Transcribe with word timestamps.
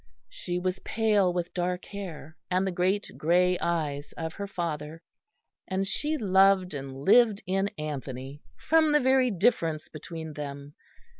She 0.31 0.57
was 0.57 0.79
pale 0.79 1.31
with 1.31 1.53
dark 1.53 1.85
hair, 1.85 2.35
and 2.49 2.65
the 2.65 2.71
great 2.71 3.11
grey 3.17 3.59
eyes 3.59 4.13
of 4.17 4.33
her 4.33 4.47
father; 4.47 5.03
and 5.67 5.87
she 5.87 6.17
loved 6.17 6.73
and 6.73 7.03
lived 7.05 7.43
in 7.45 7.69
Anthony 7.77 8.41
from 8.67 8.93
the 8.93 8.99
very 8.99 9.29
difference 9.29 9.89
between 9.89 10.33
them. 10.33 10.73